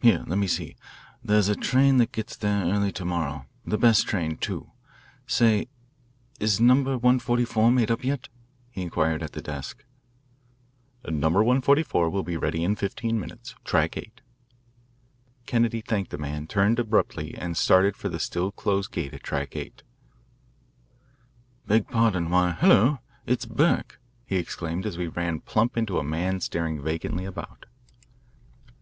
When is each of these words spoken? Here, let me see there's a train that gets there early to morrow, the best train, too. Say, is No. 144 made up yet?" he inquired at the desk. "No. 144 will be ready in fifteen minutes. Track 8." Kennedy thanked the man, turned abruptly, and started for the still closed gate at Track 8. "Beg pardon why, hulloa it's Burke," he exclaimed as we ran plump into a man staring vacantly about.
Here, 0.00 0.24
let 0.26 0.38
me 0.38 0.46
see 0.46 0.76
there's 1.22 1.50
a 1.50 1.54
train 1.54 1.98
that 1.98 2.10
gets 2.10 2.38
there 2.38 2.64
early 2.64 2.90
to 2.92 3.04
morrow, 3.04 3.44
the 3.66 3.76
best 3.76 4.06
train, 4.08 4.38
too. 4.38 4.70
Say, 5.26 5.68
is 6.40 6.58
No. 6.58 6.72
144 6.76 7.70
made 7.70 7.90
up 7.90 8.02
yet?" 8.02 8.30
he 8.70 8.80
inquired 8.80 9.22
at 9.22 9.32
the 9.32 9.42
desk. 9.42 9.84
"No. 11.06 11.28
144 11.28 12.08
will 12.08 12.22
be 12.22 12.38
ready 12.38 12.64
in 12.64 12.76
fifteen 12.76 13.20
minutes. 13.20 13.56
Track 13.62 13.98
8." 13.98 14.22
Kennedy 15.44 15.82
thanked 15.82 16.12
the 16.12 16.16
man, 16.16 16.46
turned 16.46 16.78
abruptly, 16.78 17.34
and 17.34 17.54
started 17.54 17.94
for 17.94 18.08
the 18.08 18.18
still 18.18 18.50
closed 18.52 18.90
gate 18.90 19.12
at 19.12 19.22
Track 19.22 19.54
8. 19.54 19.82
"Beg 21.66 21.88
pardon 21.88 22.30
why, 22.30 22.52
hulloa 22.52 23.00
it's 23.26 23.44
Burke," 23.44 24.00
he 24.24 24.36
exclaimed 24.36 24.86
as 24.86 24.96
we 24.96 25.08
ran 25.08 25.40
plump 25.40 25.76
into 25.76 25.98
a 25.98 26.02
man 26.02 26.40
staring 26.40 26.80
vacantly 26.80 27.26
about. 27.26 27.66